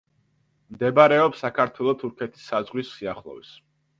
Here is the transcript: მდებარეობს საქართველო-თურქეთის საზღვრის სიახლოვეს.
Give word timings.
მდებარეობს 0.75 1.43
საქართველო-თურქეთის 1.43 2.49
საზღვრის 2.53 2.95
სიახლოვეს. 2.97 3.55